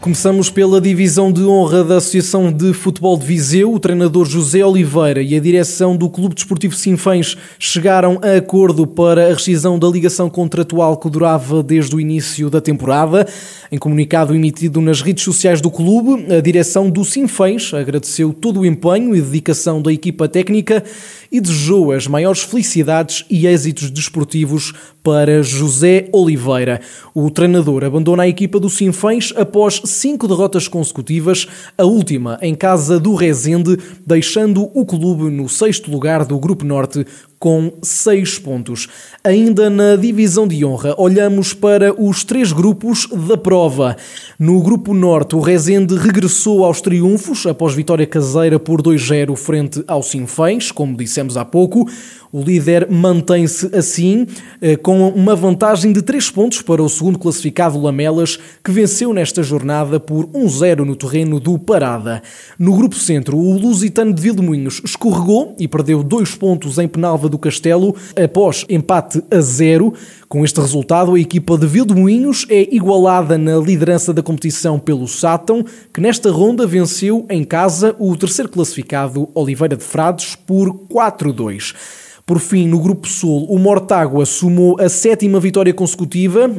Começamos 0.00 0.48
pela 0.48 0.80
divisão 0.80 1.32
de 1.32 1.42
honra 1.42 1.82
da 1.82 1.96
Associação 1.96 2.52
de 2.52 2.72
Futebol 2.72 3.18
de 3.18 3.26
Viseu. 3.26 3.74
O 3.74 3.80
treinador 3.80 4.26
José 4.26 4.64
Oliveira 4.64 5.20
e 5.20 5.34
a 5.34 5.40
direção 5.40 5.96
do 5.96 6.08
Clube 6.08 6.36
Desportivo 6.36 6.72
Sinfãs 6.72 7.36
chegaram 7.58 8.20
a 8.22 8.36
acordo 8.36 8.86
para 8.86 9.26
a 9.26 9.34
rescisão 9.34 9.76
da 9.76 9.88
ligação 9.88 10.30
contratual 10.30 10.96
que 10.96 11.10
durava 11.10 11.64
desde 11.64 11.96
o 11.96 12.00
início 12.00 12.48
da 12.48 12.60
temporada. 12.60 13.26
Em 13.72 13.76
comunicado 13.76 14.36
emitido 14.36 14.80
nas 14.80 15.02
redes 15.02 15.24
sociais 15.24 15.60
do 15.60 15.70
clube, 15.70 16.32
a 16.32 16.40
direção 16.40 16.88
do 16.88 17.04
Sinfãs 17.04 17.74
agradeceu 17.74 18.32
todo 18.32 18.60
o 18.60 18.66
empenho 18.66 19.16
e 19.16 19.20
dedicação 19.20 19.82
da 19.82 19.92
equipa 19.92 20.28
técnica 20.28 20.84
e 21.30 21.40
desejou 21.40 21.90
as 21.90 22.06
maiores 22.06 22.42
felicidades 22.42 23.24
e 23.28 23.48
êxitos 23.48 23.90
desportivos 23.90 24.72
para 25.08 25.42
José 25.42 26.06
Oliveira. 26.12 26.82
O 27.14 27.30
treinador 27.30 27.82
abandona 27.82 28.24
a 28.24 28.28
equipa 28.28 28.60
do 28.60 28.68
Sinfãs 28.68 29.32
após 29.34 29.80
cinco 29.86 30.28
derrotas 30.28 30.68
consecutivas, 30.68 31.48
a 31.78 31.84
última 31.84 32.38
em 32.42 32.54
casa 32.54 33.00
do 33.00 33.14
Rezende, 33.14 33.78
deixando 34.06 34.70
o 34.74 34.84
clube 34.84 35.30
no 35.30 35.48
sexto 35.48 35.90
lugar 35.90 36.26
do 36.26 36.38
Grupo 36.38 36.62
Norte 36.62 37.06
com 37.38 37.72
6 37.82 38.38
pontos. 38.40 38.88
Ainda 39.22 39.70
na 39.70 39.96
divisão 39.96 40.46
de 40.46 40.64
honra, 40.64 40.94
olhamos 40.98 41.54
para 41.54 41.94
os 42.00 42.24
três 42.24 42.52
grupos 42.52 43.08
da 43.28 43.36
prova. 43.36 43.96
No 44.38 44.60
grupo 44.60 44.92
norte, 44.92 45.36
o 45.36 45.40
Rezende 45.40 45.96
regressou 45.96 46.64
aos 46.64 46.80
triunfos 46.80 47.46
após 47.46 47.74
vitória 47.74 48.06
caseira 48.06 48.58
por 48.58 48.82
2-0 48.82 49.36
frente 49.36 49.84
ao 49.86 50.02
Sinfãs, 50.02 50.72
como 50.72 50.96
dissemos 50.96 51.36
há 51.36 51.44
pouco. 51.44 51.88
O 52.30 52.42
líder 52.42 52.90
mantém-se 52.90 53.74
assim, 53.74 54.26
eh, 54.60 54.76
com 54.76 55.08
uma 55.08 55.34
vantagem 55.34 55.92
de 55.92 56.02
3 56.02 56.30
pontos 56.30 56.60
para 56.60 56.82
o 56.82 56.88
segundo 56.88 57.18
classificado 57.18 57.80
Lamelas, 57.80 58.38
que 58.62 58.70
venceu 58.70 59.14
nesta 59.14 59.42
jornada 59.42 59.98
por 59.98 60.26
1-0 60.26 60.84
no 60.84 60.94
terreno 60.94 61.40
do 61.40 61.58
Parada. 61.58 62.22
No 62.58 62.76
grupo 62.76 62.96
centro, 62.96 63.38
o 63.38 63.58
Lusitano 63.58 64.12
de 64.12 64.20
Vilmoinhos 64.20 64.82
escorregou 64.84 65.56
e 65.58 65.66
perdeu 65.66 66.02
2 66.02 66.34
pontos 66.34 66.76
em 66.76 66.86
Penalva 66.86 67.27
do 67.28 67.38
Castelo 67.38 67.94
após 68.16 68.64
empate 68.68 69.22
a 69.30 69.40
0. 69.40 69.92
Com 70.28 70.44
este 70.44 70.60
resultado, 70.60 71.14
a 71.14 71.20
equipa 71.20 71.56
de 71.56 71.66
Vilmoinhos 71.66 72.46
é 72.48 72.74
igualada 72.74 73.38
na 73.38 73.56
liderança 73.56 74.12
da 74.12 74.22
competição 74.22 74.78
pelo 74.78 75.08
Sátão, 75.08 75.64
que 75.92 76.00
nesta 76.00 76.30
ronda 76.30 76.66
venceu 76.66 77.26
em 77.30 77.44
casa 77.44 77.94
o 77.98 78.16
terceiro 78.16 78.50
classificado 78.50 79.28
Oliveira 79.34 79.76
de 79.76 79.84
Frades 79.84 80.34
por 80.34 80.70
4-2. 80.90 81.74
Por 82.28 82.40
fim, 82.40 82.68
no 82.68 82.78
Grupo 82.78 83.08
Sul, 83.08 83.46
o 83.48 83.58
Mortágua 83.58 84.26
somou 84.26 84.78
a 84.78 84.90
sétima 84.90 85.40
vitória 85.40 85.72
consecutiva 85.72 86.50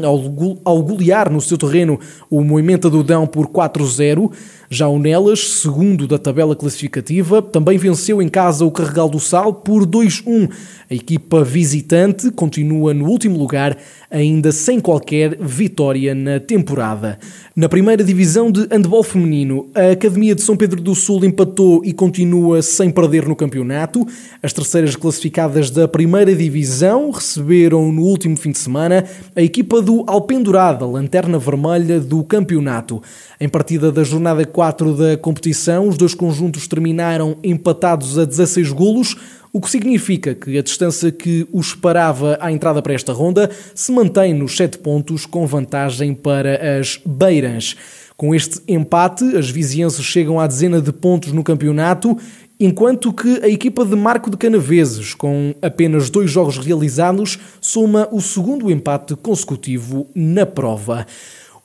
ao 0.66 0.82
golear 0.82 1.32
no 1.32 1.40
seu 1.40 1.60
terreno 1.60 2.00
o 2.28 2.44
Moimenta 2.44 2.90
do 2.90 3.04
Dão 3.04 3.28
por 3.28 3.46
4-0. 3.46 4.32
Já 4.72 4.88
o 4.88 4.98
Nelas, 4.98 5.40
segundo 5.40 6.08
da 6.08 6.18
tabela 6.18 6.56
classificativa, 6.56 7.42
também 7.42 7.78
venceu 7.78 8.20
em 8.20 8.30
casa 8.30 8.66
o 8.66 8.72
Carregal 8.72 9.10
do 9.10 9.20
Sal 9.20 9.54
por 9.54 9.86
2-1. 9.86 10.50
A 10.90 10.94
equipa 10.94 11.44
visitante 11.44 12.32
continua 12.32 12.94
no 12.94 13.06
último 13.06 13.38
lugar, 13.38 13.78
ainda 14.10 14.52
sem 14.52 14.80
qualquer 14.80 15.38
vitória 15.40 16.14
na 16.16 16.40
temporada. 16.40 17.20
Na 17.56 17.68
primeira 17.68 18.04
divisão 18.04 18.52
de 18.52 18.68
handball 18.72 19.04
feminino, 19.04 19.70
a 19.76 19.92
Academia 19.92 20.34
de 20.34 20.42
São 20.42 20.56
Pedro 20.56 20.82
do 20.82 20.96
Sul 20.96 21.26
empatou 21.26 21.84
e 21.84 21.92
continua 21.92 22.62
sem 22.62 22.90
perder 22.92 23.28
no 23.28 23.36
campeonato. 23.36 24.08
As 24.42 24.54
terceiras 24.54 24.96
classificadas 24.96 25.59
da 25.68 25.88
primeira 25.88 26.36
divisão 26.36 27.10
receberam 27.10 27.92
no 27.92 28.04
último 28.04 28.38
fim 28.38 28.52
de 28.52 28.60
semana 28.60 29.04
a 29.36 29.42
equipa 29.42 29.82
do 29.82 30.04
Alpendurada, 30.08 30.86
lanterna 30.86 31.40
vermelha 31.40 32.00
do 32.00 32.24
campeonato. 32.24 33.02
Em 33.42 33.50
partida 33.50 33.92
da 33.92 34.04
jornada 34.04 34.46
4 34.46 34.94
da 34.94 35.18
competição, 35.18 35.88
os 35.88 35.98
dois 35.98 36.14
conjuntos 36.14 36.68
terminaram 36.68 37.36
empatados 37.44 38.20
a 38.20 38.26
16 38.26 38.72
golos 38.72 39.16
o 39.52 39.60
que 39.60 39.70
significa 39.70 40.36
que 40.36 40.58
a 40.60 40.62
distância 40.62 41.12
que 41.12 41.48
os 41.52 41.74
parava 41.74 42.38
à 42.40 42.52
entrada 42.52 42.82
para 42.84 42.94
esta 42.94 43.12
ronda 43.12 43.50
se 43.74 43.92
mantém 43.92 44.32
nos 44.32 44.56
7 44.56 44.78
pontos, 44.78 45.26
com 45.26 45.48
vantagem 45.48 46.14
para 46.14 46.80
as 46.80 47.00
Beiras. 47.04 47.76
Com 48.16 48.36
este 48.36 48.62
empate, 48.68 49.24
as 49.36 49.50
vizienses 49.50 50.06
chegam 50.06 50.40
à 50.40 50.46
dezena 50.46 50.80
de 50.80 50.92
pontos 50.92 51.32
no 51.32 51.44
campeonato, 51.44 52.16
enquanto 52.60 53.14
que 53.14 53.40
a 53.42 53.48
equipa 53.48 53.86
de 53.86 53.96
Marco 53.96 54.30
de 54.30 54.36
Canaveses, 54.36 55.14
com 55.14 55.56
apenas 55.62 56.10
dois 56.10 56.30
jogos 56.30 56.58
realizados, 56.58 57.40
soma 57.62 58.08
o 58.12 58.20
segundo 58.20 58.70
empate 58.70 59.16
consecutivo 59.16 60.08
na 60.14 60.46
prova. 60.46 61.08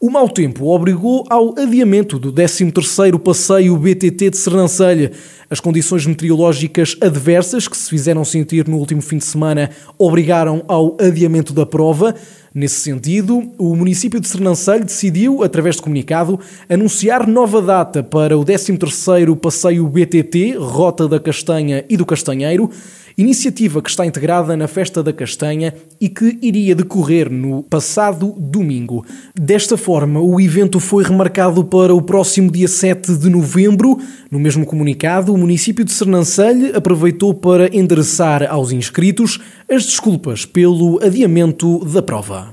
O 0.01 0.11
mau 0.11 0.29
tempo 0.29 0.69
obrigou 0.69 1.25
ao 1.31 1.59
adiamento 1.59 2.19
do 2.19 2.33
13º 2.33 3.19
passeio 3.19 3.77
BTT 3.77 4.31
de 4.31 4.37
Sernancelha. 4.37 5.11
As 5.49 5.61
condições 5.61 6.05
meteorológicas 6.07 6.97
adversas 7.01 7.67
que 7.67 7.77
se 7.77 7.89
fizeram 7.89 8.25
sentir 8.25 8.69
no 8.69 8.77
último 8.77 9.01
fim 9.01 9.17
de 9.17 9.25
semana 9.25 9.71
obrigaram 9.99 10.63
ao 10.69 10.97
adiamento 11.01 11.55
da 11.55 11.65
prova. 11.65 12.15
Nesse 12.55 12.77
sentido, 12.77 13.51
o 13.59 13.75
município 13.75 14.21
de 14.21 14.29
Sernancelho 14.29 14.85
decidiu, 14.85 15.43
através 15.43 15.75
de 15.75 15.83
comunicado, 15.83 16.39
anunciar 16.69 17.27
nova 17.27 17.61
data 17.61 18.01
para 18.01 18.39
o 18.39 18.45
13º 18.45 19.35
passeio 19.35 19.85
BTT, 19.89 20.57
Rota 20.57 21.09
da 21.09 21.19
Castanha 21.19 21.85
e 21.89 21.97
do 21.97 22.07
Castanheiro, 22.07 22.71
Iniciativa 23.17 23.81
que 23.81 23.89
está 23.89 24.05
integrada 24.05 24.57
na 24.57 24.67
Festa 24.67 25.01
da 25.01 25.13
Castanha 25.13 25.73
e 26.01 26.09
que 26.09 26.37
iria 26.43 26.75
decorrer 26.75 27.31
no 27.31 27.63
passado 27.63 28.35
domingo. 28.37 29.07
Desta 29.33 29.77
forma, 29.77 30.21
o 30.21 30.41
evento 30.41 30.81
foi 30.81 31.05
remarcado 31.05 31.65
para 31.65 31.95
o 31.95 32.03
próximo 32.03 32.51
dia 32.51 32.67
7 32.67 33.17
de 33.17 33.31
novembro. 33.31 34.01
No 34.29 34.41
mesmo 34.41 34.67
comunicado, 34.67 35.33
o 35.33 35.39
município 35.39 35.85
de 35.85 35.93
Sernancelho 35.93 36.77
aproveitou 36.77 37.33
para 37.33 37.75
endereçar 37.75 38.51
aos 38.51 38.73
inscritos 38.73 39.41
as 39.71 39.87
desculpas 39.87 40.45
pelo 40.45 40.99
adiamento 41.01 41.85
da 41.85 42.03
prova. 42.03 42.44